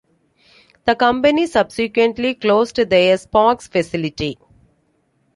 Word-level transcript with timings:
The 0.85 0.95
company 0.95 1.45
subsequently 1.45 2.33
closed 2.33 2.77
their 2.77 3.15
Sparks 3.19 3.67
facility. 3.67 4.39